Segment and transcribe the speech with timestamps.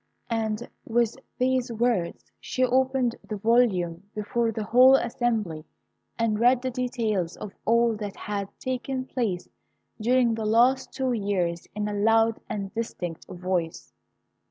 [0.31, 5.63] and with these words, she opened the volume before the whole assembly,
[6.17, 9.47] and read the details of all that had taken place
[10.01, 13.93] during the last two years in a loud and distinct voice.